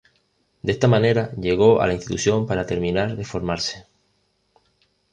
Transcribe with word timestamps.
De 0.63 0.71
esta 0.71 0.87
manera 0.87 1.29
llegó 1.37 1.79
a 1.79 1.85
la 1.85 1.93
institución 1.93 2.47
para 2.47 2.65
terminar 2.65 3.15
de 3.15 3.23
formarse. 3.23 3.85